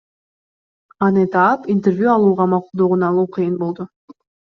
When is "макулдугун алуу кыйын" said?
2.55-3.61